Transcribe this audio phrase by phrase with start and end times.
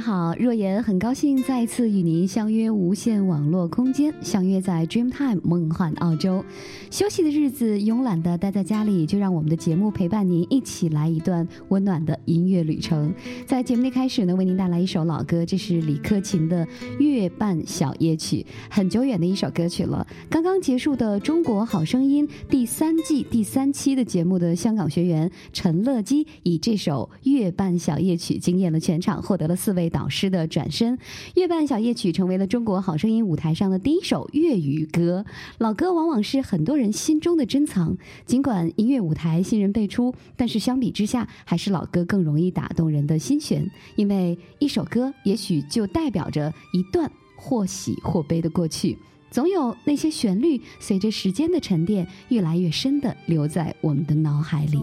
[0.00, 0.07] Bernard.
[0.36, 6.44] 若言很高兴再次与您相约无线网络空间，相约在 Dreamtime 梦幻澳洲。
[6.90, 13.14] 休息的日子，慵懒的待在家里，就让我们的节目陪伴您一起来一段温暖的音乐旅程。
[13.46, 16.66] 在节目的开始呢，为您带来一首老歌，这是李克勤的
[16.98, 18.38] 《月半小夜曲》，
[18.70, 20.06] 很久远的一首歌曲了。
[20.30, 29.18] 刚刚结束的《中国好声音》第三季第三期的节目的香港学员陈乐基，以这首《月半小夜曲》惊艳了全场。
[29.28, 30.98] 获得了四位导师诗的转身，
[31.36, 35.24] 《月半小夜曲》成为了中国好声音舞台上的第一首粤语歌。
[35.58, 43.70] 老歌往往是很多人心中的珍藏，尽管音乐舞台新人辈出，但是相比之下，还是老歌更容易打动人的心弦。
[43.94, 48.98] 因为一首歌，也许就代表着一段或喜或悲的过去，
[49.30, 54.82] 总有那些旋律，随着时间的沉淀，越来越深的留在我们的脑海里。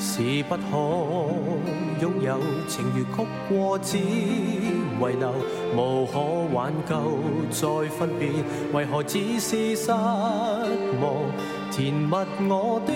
[0.00, 0.62] 是不可。
[2.00, 5.30] 拥有情如曲过，只遗留，
[5.76, 6.18] 无可
[6.54, 6.94] 挽救
[7.50, 8.30] 再分别。
[8.72, 11.12] 为何只是失望，
[11.70, 12.16] 填密
[12.48, 12.92] 我的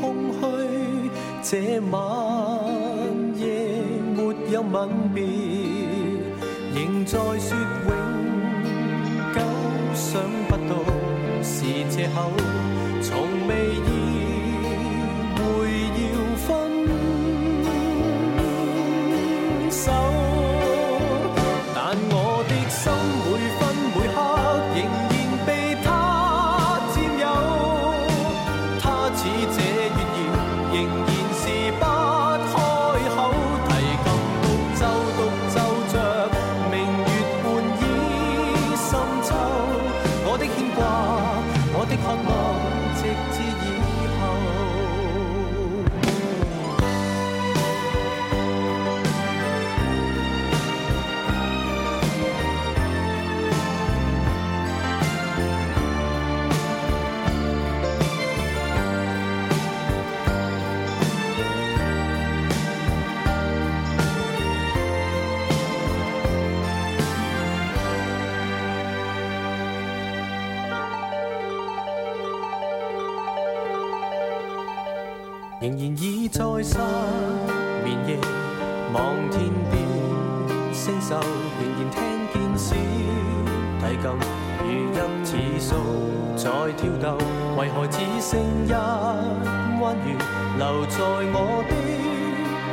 [0.00, 0.42] 空虚？
[1.44, 1.98] 这晚
[3.36, 3.82] 夜
[4.16, 5.22] 没有吻别，
[6.74, 7.90] 仍在说永
[9.32, 9.40] 久，
[9.94, 10.74] 想不到
[11.40, 12.30] 是借口，
[13.00, 13.12] 从
[13.46, 14.01] 未意。
[87.56, 88.72] 为何只剩一
[89.80, 90.08] 弯月
[90.58, 90.98] 留在
[91.32, 91.36] 我
[91.68, 91.72] 的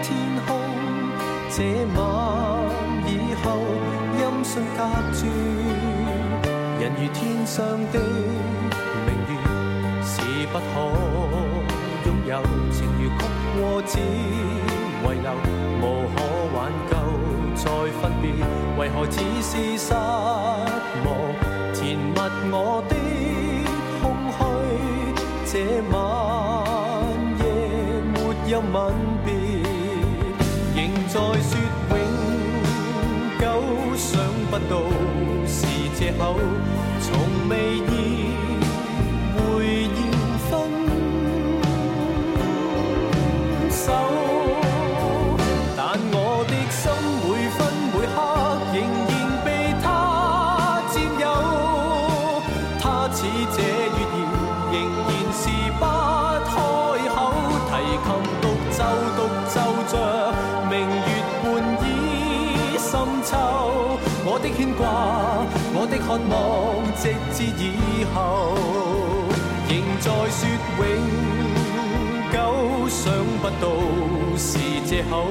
[0.02, 0.08] 天
[0.46, 0.47] 空？
[1.50, 1.58] 这
[1.96, 1.97] 晚
[3.06, 3.09] 以
[3.44, 3.46] 后，
[4.18, 4.80] 音讯隔
[5.14, 5.19] 绝，
[6.80, 7.58] 人如天上
[7.92, 7.96] 的
[9.06, 9.31] 明月，
[10.03, 10.12] 是
[10.52, 10.64] 不可
[12.06, 12.08] 拥。
[12.28, 12.31] 有
[12.72, 13.12] 情如曲
[13.56, 15.28] 过，只遗留，
[15.81, 15.84] 无
[16.16, 16.18] 可
[16.56, 16.58] 挽
[16.90, 16.92] 救
[17.56, 17.64] 再
[18.00, 18.25] 分别。
[18.78, 19.94] 为何只是失
[21.06, 21.08] 望，
[21.74, 22.18] 填密
[22.52, 22.56] 我
[22.88, 22.92] 的
[28.50, 28.66] 一吻
[29.24, 29.31] 别，
[30.75, 31.54] 仍在说
[31.92, 31.96] 永
[33.40, 33.46] 久，
[33.96, 34.19] 想
[34.50, 34.81] 不到
[35.46, 36.36] 是借口，
[37.00, 38.29] 从未意。
[64.81, 67.04] 我的渴望，直
[67.34, 68.56] 至以后，
[69.68, 70.42] 仍在说
[70.80, 70.81] 永
[72.31, 72.36] 久，
[72.88, 73.12] 想
[73.42, 73.64] 不到
[74.38, 75.28] 是借口，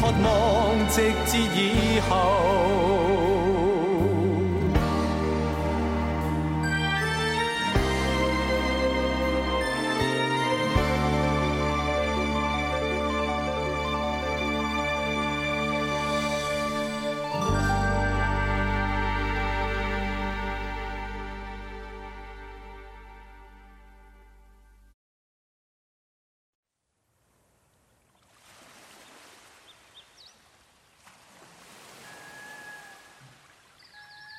[0.00, 2.61] 渴望，直至以后。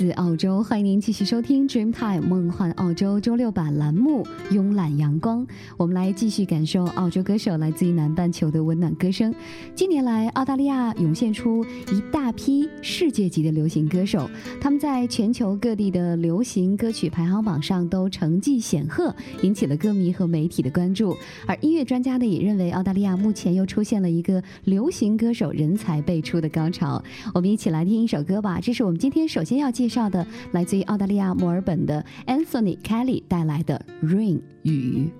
[0.00, 0.62] 自澳洲。
[0.62, 5.46] 欢迎您继续收听 Dreamtime 梦幻澳洲周六版栏目《慵懒阳光》。
[5.76, 9.34] 我们来继续感受澳洲歌手来自于南半球的温暖歌声。
[9.74, 11.62] 近年来，澳大利亚涌现出
[11.92, 14.26] 一大批世界级的流行歌手，
[14.58, 21.14] 他们在全球各地的流行歌曲排行榜上都成绩显赫，引起了歌迷和媒体的关注。
[21.46, 27.04] 而音乐专家呢，也认为澳大利亚目前又出现了一个流行歌手人才辈出的高潮。
[27.34, 35.10] 我们一起来听一首歌吧，这是我们今天首先要介的，来自于澳大利亚墨尔本的 Anthony Kelly 带来的《Rain》雨。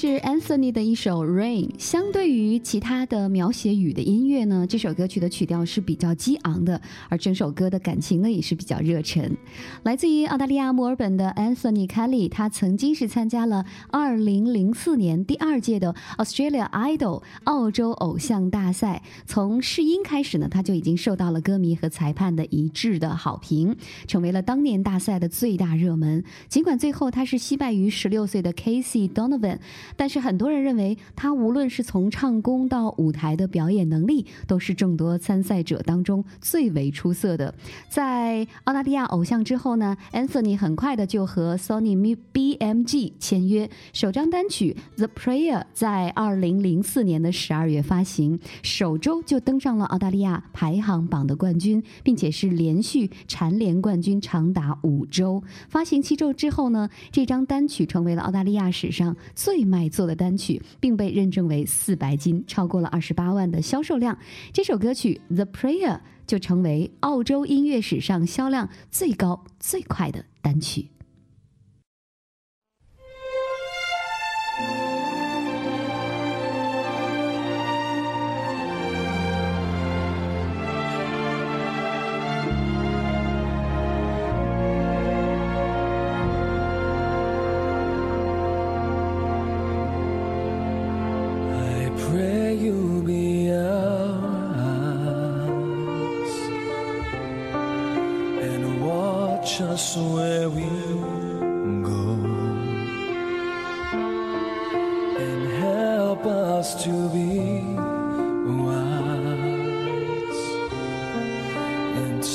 [0.00, 1.66] 是 Anthony 的一首《Rain》。
[1.76, 9.36] 相对于其他的描写雨的音乐呢，这首歌曲的曲调是比较激昂的，而整首歌的感情呢也是比较热忱。
[9.82, 19.02] 来自于澳大利亚墨尔本的 Anthony Kelly，他曾经是参加了2004年第二届的 Australia Idol 澳洲偶像大赛。
[19.26, 23.74] 从试音开始呢，他就已经受到了歌迷和裁判的一致的好评，
[24.06, 26.22] 成为了当年大赛的最大热门。
[26.48, 29.58] 尽管最后他是惜败于16岁的 Casey Donovan。
[29.96, 37.54] 但是很多人认为，他无论是从唱功到舞台的表演能力，都是众多参赛者当中最为出色的。
[37.88, 55.42] 在澳大利亚偶像之后呢，Anthony 很快的就和 Sony BMG 签约，首张单曲《The Prayer》在2004年的12月发行，首周就登上了澳大利亚排行榜的冠军，并且是连续蝉联冠军长达五周。
[55.68, 64.16] 发行七周之后呢，这张单曲成为了澳大利亚史上最卖座的单曲，并被认证为四白金，超过了二十八万的销售量。
[64.50, 70.88] 这首歌曲《The Prayer》就成为澳洲音乐史上销量最高、最快的单曲。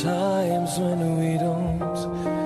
[0.02, 2.43] Times when we don't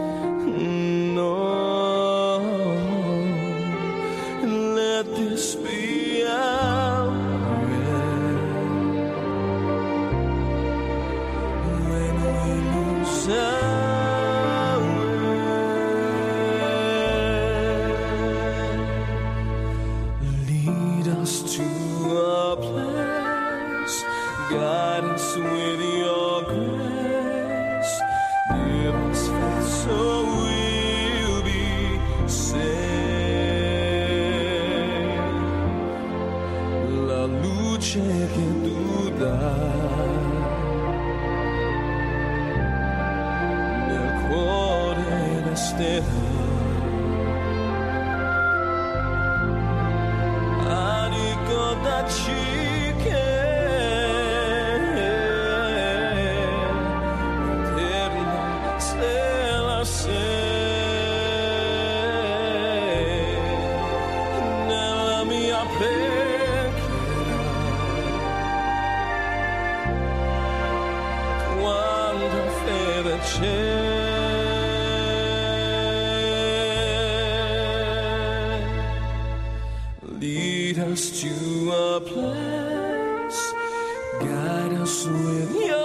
[84.27, 85.76] cara sueña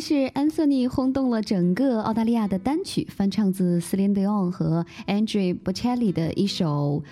[0.00, 7.02] 是 Anthony 轰动了整个澳大利亚的单曲，翻唱自 Celine Dion 和 Andre Bocelli 的一首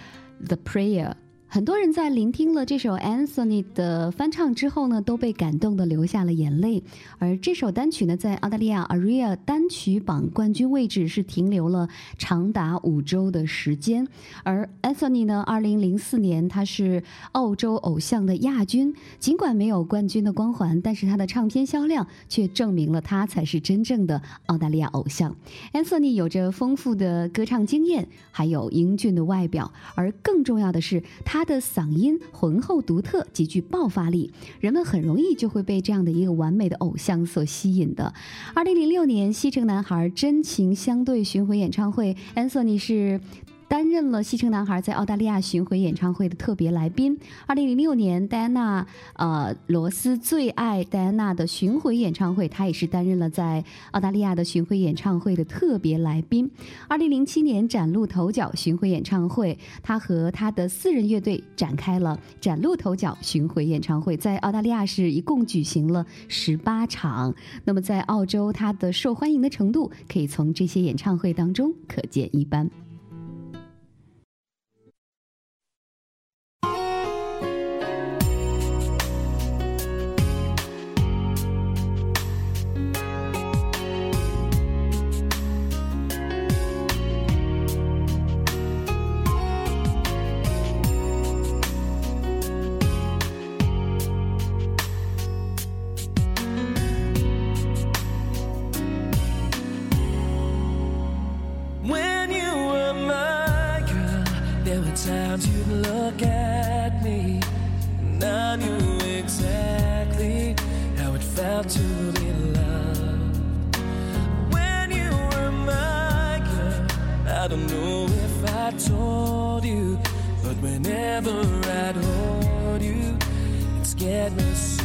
[0.47, 1.11] 《The Prayer》。
[1.50, 6.83] 很多人在聆听了这首 Anthony 的翻唱之后呢，都被感动的流下了眼泪。
[7.19, 11.88] 而这首单曲呢，在澳大利亚 ARIA 单曲榜冠军位置是停留了
[12.19, 14.07] 长达五周的时间。
[14.45, 17.02] 而 Anthony 呢，二零零四年他是
[17.33, 25.35] 澳洲偶像的亚军，尽管没有冠军的光环，但是他的唱片销量却证明了他才是真正的澳大利亚偶像。
[25.73, 31.38] Anthony 有着丰富的歌唱经验，还有英俊的外表，而更重要的是他。
[31.38, 38.12] 他的嗓音浑厚独特，极具爆发力，人们很容易就会被这样的一个完美的偶像所吸引的。
[38.57, 43.20] 二零零六年，西城男孩真情相对巡回演唱会，Anthony 是。
[43.68, 47.16] 担任了西城男孩在澳大利亚巡回演唱会的特别来宾。
[47.46, 56.50] 二零零六年，戴安娜呃罗斯最爱戴安娜的巡回演唱会，他也是担任了在澳大利亚的巡回演唱会的特别来宾。
[56.88, 67.35] 二零零七年，崭露头角巡回演唱会，他和他的四人乐队展开了崭露头角巡回演唱会，在澳大利亚是一共举行了十八场。
[67.64, 72.88] 那么在澳洲，他的受欢迎的程度可以从这些演唱会当中可见一斑。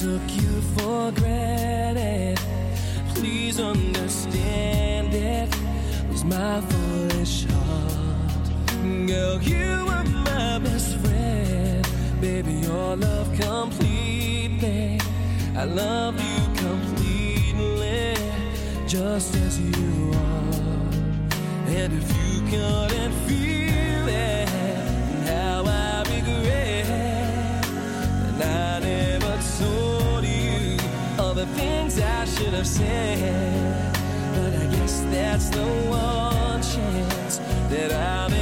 [0.00, 2.40] took you for granted,
[3.14, 5.54] please understand it
[6.10, 8.46] was my foolish heart.
[9.06, 11.86] Girl, you were my best friend,
[12.18, 14.98] baby, your love completely.
[15.54, 18.14] I love you completely,
[18.86, 20.88] just as you are.
[21.76, 23.59] And if you couldn't feel
[32.60, 33.92] of sin.
[34.34, 37.38] But I guess that's the one chance
[37.70, 38.39] that I'm.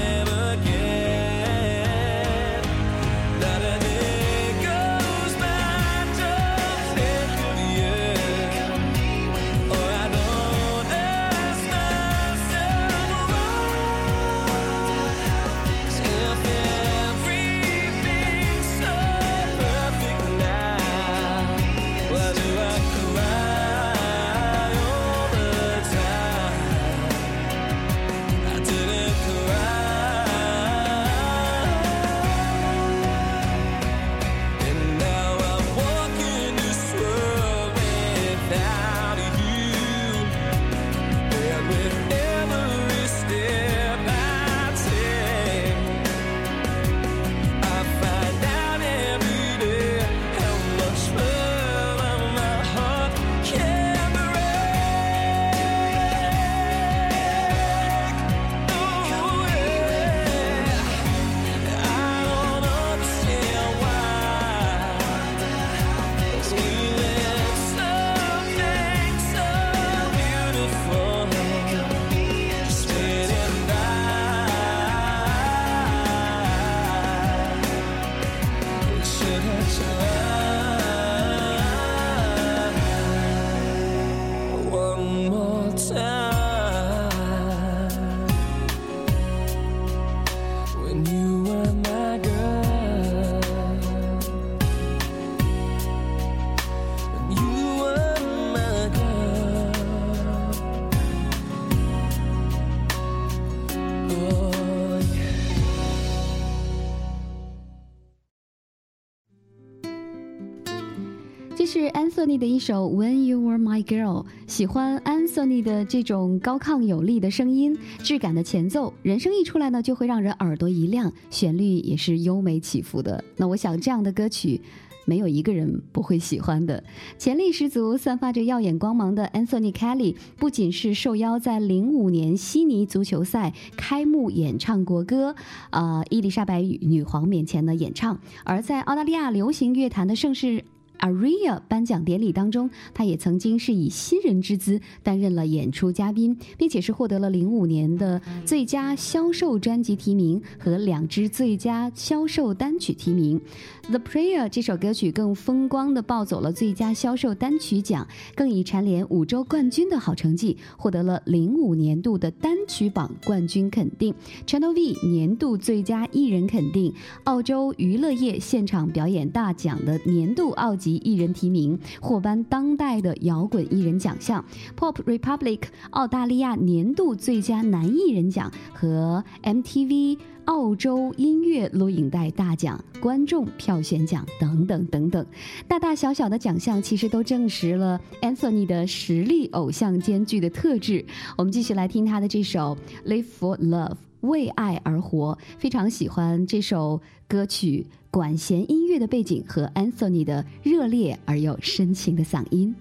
[112.18, 123.22] 瑟妮的一首《When You Were My Girl》，喜欢 Anthony 的这种高亢有力的声音、质感的前奏，人声一出来呢，就会让人耳朵一亮，旋律也是优美起伏的。
[123.36, 124.60] 那我想这样的歌曲。
[125.04, 126.82] 没有一个人不会喜欢的，
[127.16, 135.36] 潜力十足、散发着耀眼光芒的 Anthony Kelly，不仅是受邀在零五年悉尼足球赛开幕演唱国歌，
[135.70, 140.64] 呃，伊丽莎白女皇面前的演唱，而在澳大利亚流行乐坛的盛世。
[140.98, 153.40] ARIA 颁奖典礼当中，他也曾经是以新人之姿担任了演出嘉宾，并且是获得了零五年的最佳销售专辑提名和两支最佳销售单曲提名。
[153.88, 164.14] The Prayer 这首歌曲更风光的抱走了最佳销售单曲奖，更以蝉联五周冠军的好成绩，获得了零五年度的单曲榜冠军肯定
[164.46, 166.92] ，Channel V 年度最佳艺人肯定，
[167.24, 174.42] 澳洲娱乐业现场表演大奖的年度澳及艺人提名，获颁当代的摇滚艺人奖项
[174.74, 180.18] ，Pop Republic 澳大利亚年度最佳男艺人奖和 MTV。
[180.48, 185.26] 澳洲音乐录影带大奖、观众票选奖等等等等，
[185.68, 191.04] 大大小小的奖项其实都证实了 Anthony 的实力偶像兼具的特质。
[191.36, 192.74] 我们继续来听他的这首
[193.06, 195.38] 《Live for Love》，为爱而活。
[195.58, 202.74] 非常喜欢这首歌曲，管弦音乐的背景和 Anthony 的热烈而又深情的嗓音。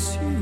[0.00, 0.39] to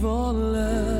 [0.00, 0.99] evil love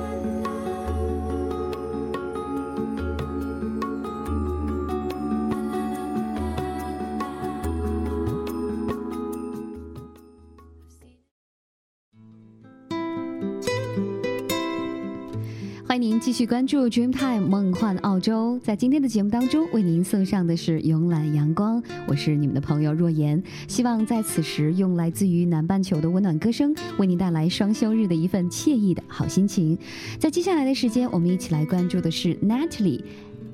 [15.91, 18.57] 欢迎您继续关注 Dreamtime 梦幻澳洲。
[18.63, 23.43] 在今天的节目当中，为您送上的是慵懒阳光，我是你们的朋友若言。
[23.67, 29.77] 希望在此时，用来自于南半球的温暖歌声，为您带来双休日的一份惬意的好心情。
[30.17, 33.01] 在接下来的时间，我们一起来关注的是 Natalie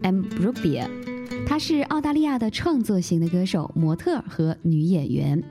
[0.04, 0.86] Ambrobia
[1.46, 5.44] 她是澳大利亚的创作型的歌手、模特和女演员。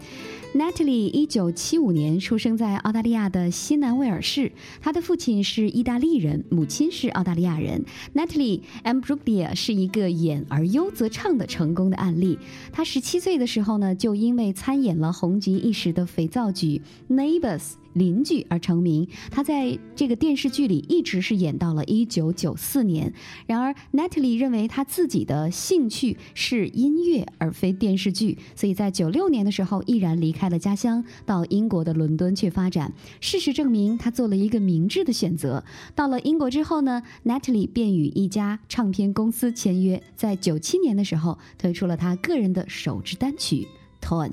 [0.54, 7.84] Natalie 一九七五年出生在澳大利亚的西南威尔士，她的父亲是意大利人，母亲是澳大利亚人。
[8.14, 9.00] Natalie M.
[9.00, 12.38] Bruglia 是一个演而优则唱的成功的案例。
[12.72, 16.80] 她十七岁的时候呢，就因为参演了红极一时的肥皂剧
[17.14, 17.58] 《Neighbors》。
[17.96, 23.10] 邻居而成名，他在这个电视剧里一直是演到了一九九四年。
[23.46, 32.92] 然而，Natalie 认为他自己的兴趣是音乐而非电视剧，所以在九六年的时候毅然离开了家乡，到英国的伦敦去发展。
[33.20, 35.64] 事实证明，他做了一个明智的选择。
[35.96, 43.66] 到了英国之后呢，Natalie 便与一家唱片公司签约，在九七年的时候推出了他个人的首支单曲
[44.07, 44.29] 《Torn》。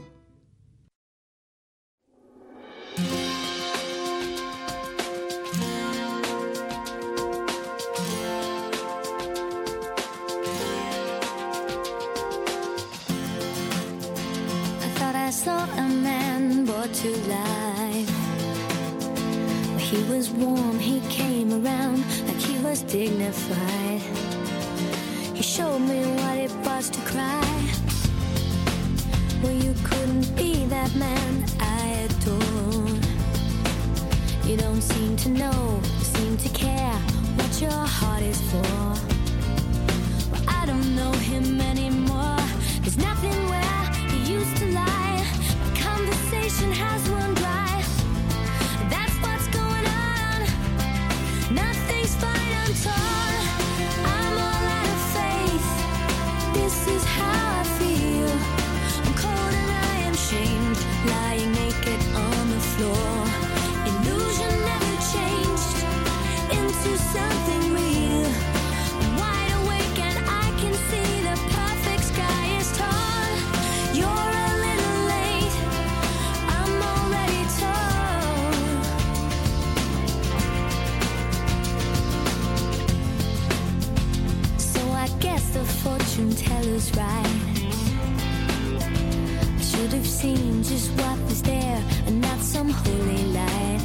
[90.24, 93.82] Seen just what was there and not some holy light.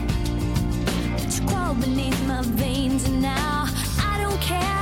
[1.16, 3.66] But you crawl beneath my veins and now
[4.11, 4.78] I don't care.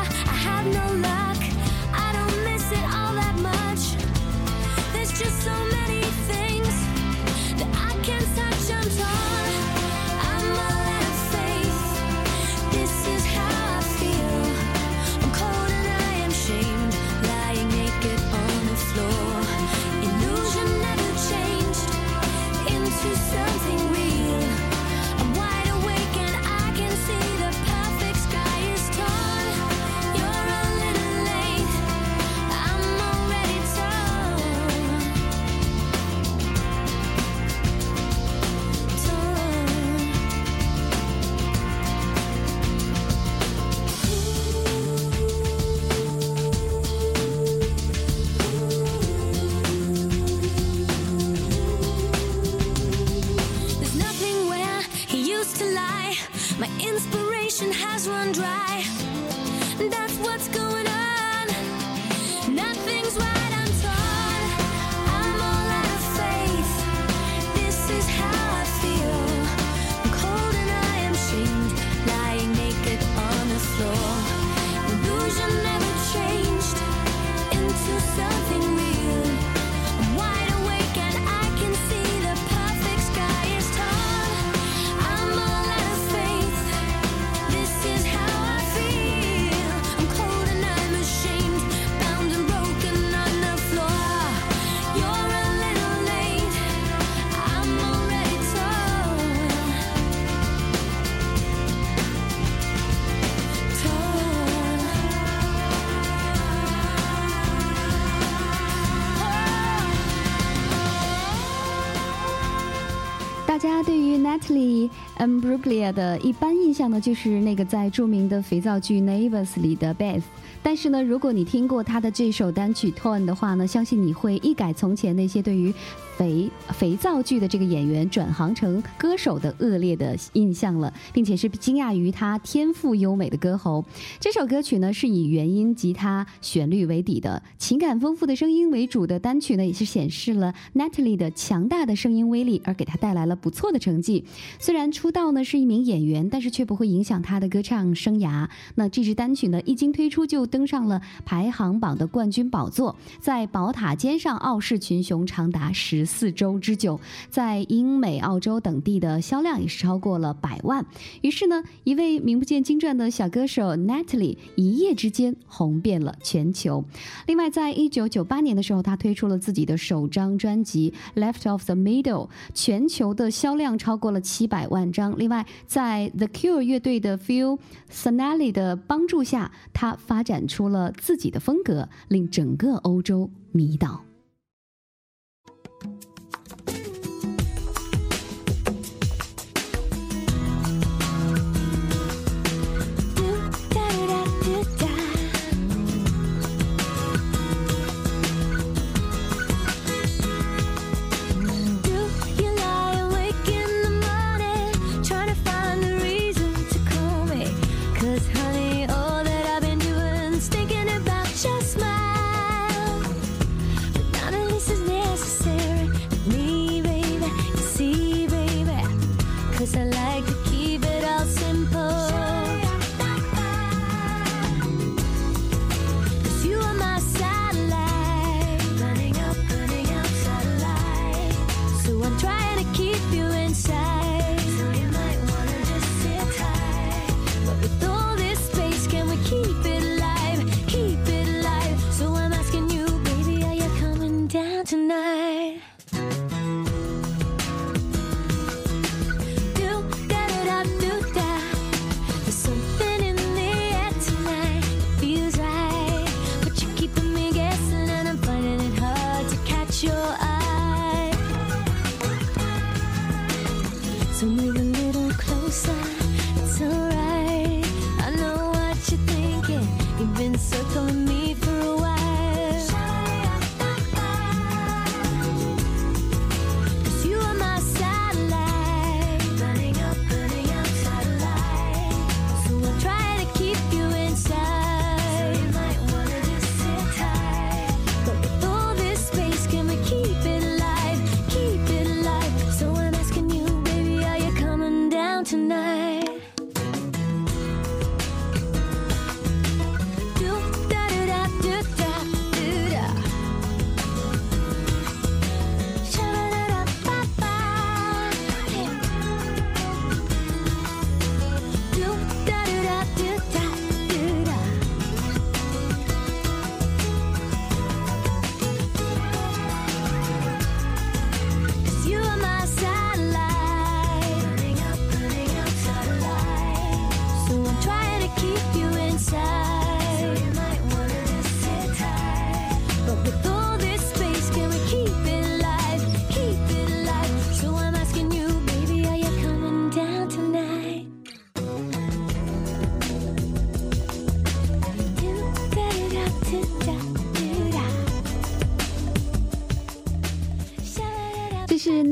[115.56, 120.22] Ruglia 的一般印象呢，就是那个在著名的肥皂剧《Neighbors》里的 Beth。
[120.62, 125.72] 但是呢，如果你听过他的这首单曲《Torn》的话呢，相信你会一改从前那些对于
[126.16, 133.84] 肥肥皂剧的这个演员转行成歌手的恶劣的印象了，并且是惊讶于他天赋优美的歌喉。
[134.18, 144.24] 这首歌曲呢是以原音吉他旋律为底的，情感丰富的声音为主的单曲呢，也是显示了 Natalie 的强大的声音威力，而给她带来了不错的成绩。
[144.58, 148.48] 虽然出道呢是一名演员，但是却不会影响她的歌唱生涯。
[148.76, 156.98] 那这支单曲呢一经推出就登上了排行榜的冠军宝座，在宝塔尖上傲视群雄长达十四周之久，
[157.28, 160.86] 在英美、澳洲等地的销量也是超过了百万。
[161.20, 166.84] 于是呢，一位名不见经传的小歌手 Natalie 一夜之间红遍了全球。
[167.26, 175.18] 另外，在一九九八年的时候，她推出了自己的首张专辑《Left of the Middle》，全球的销量超过了七百万张。
[175.18, 177.59] 另外，在 The Cure 乐队的 Phil
[177.90, 184.02] Sonali 的帮助下，她发展出了自己的风格，令整个欧洲迷倒。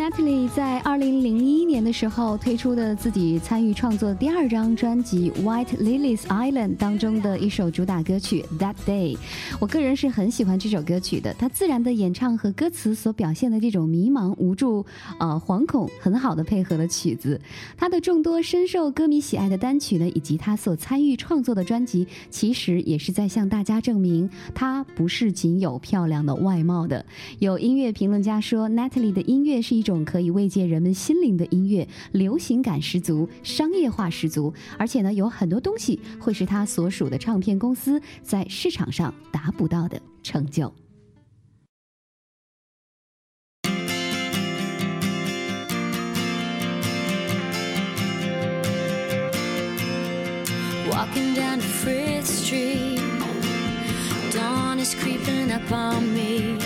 [0.04, 9.16] Natalie 在二零零一年的时候推出的自己参与创作的第二张专辑《White Lilies Island》当中的一首主打歌曲《That Day》。
[9.58, 14.84] 我个人是很喜欢这首歌曲的，它自然的演唱和歌词所表现的这种迷茫、无助、
[15.18, 17.40] 呃惶恐，很好的配合了曲子。
[17.78, 27.02] 他的众多深受歌迷喜爱的单曲呢，以及他所参与创作的专辑，其实也是在向大家证明，他不是仅有漂亮的外貌的。
[27.38, 40.72] 有音乐评论家说，Natalie 的音乐是一种可以慰藉人们心灵的音乐，流行感十足，商业化十足，而且呢，有很多东西会是他所属的唱片公司在市场上达不到的成就。
[50.90, 53.00] Walking down Frith Street,
[54.32, 56.63] dawn is creeping up on me.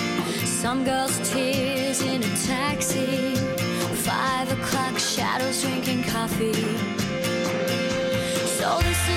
[0.61, 3.37] Some girl's tears in a taxi.
[4.03, 6.53] Five o'clock shadows drinking coffee.
[8.59, 9.08] So this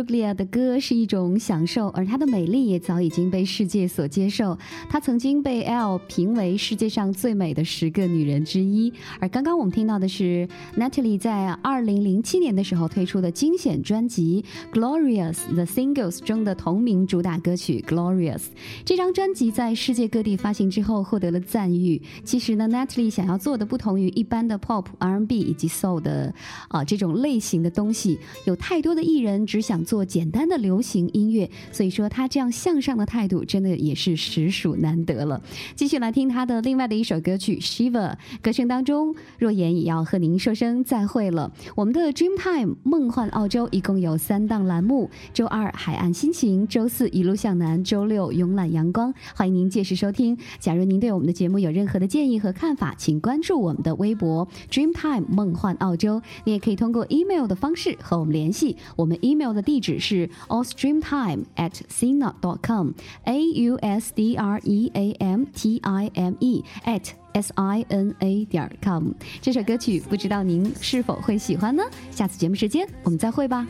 [0.00, 4.56] Julia 的歌是一种享受，而她的美丽也早已经被世界所接受。
[4.88, 8.90] 她曾经被 L 评为世界上最美的十个女人之一。
[9.20, 14.42] 而刚刚我们听到的是 Natalie 在2007年的时候推出的惊险专辑
[14.74, 18.38] 《Glorious the Singles》中的同名主打歌曲《Glorious》。
[18.86, 22.00] 这张专辑在世界各地发行之后获得了赞誉。
[22.24, 26.32] 其实呢，Natalie 想要做的不同于一般的 Pop、R&B 以及 Soul 的
[26.68, 35.42] 啊、这种类型的东西，有太多的艺人只想做简单的流行音乐，所以说他这样向上的态度真的也是实属难得了。
[35.74, 37.90] 继续来听他的另外的一首歌曲《Shiva》，
[38.40, 41.52] 歌声当中，若言也要和您说声再会了。
[41.74, 49.12] 我们的 Dreamtime 梦幻澳洲一共有三档栏目：周二海岸心情，周四一路向南，周六慵懒阳光。
[49.34, 50.38] 欢迎您届时收听。
[50.60, 56.22] 假如您对我们的节目有任何的建议和看法，请关注我们的微博 Dreamtime 梦幻澳洲。
[56.44, 65.12] 你也可以通过 email 的方式和我们联系，我们 email 的地址是 austreamtime at sina dot com，a u s d r e a
[65.12, 69.12] m t i m e at s i n a 点 com。
[69.40, 71.82] 这首歌曲不知道您是否会喜欢呢？
[72.10, 73.66] 下次节目时间我们再会吧。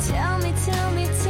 [0.00, 1.29] Tell me, tell me, tell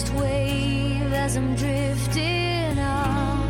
[0.00, 3.44] last wave as I'm drifting off.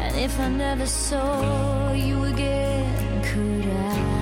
[0.00, 4.17] And if I never saw you again, could I?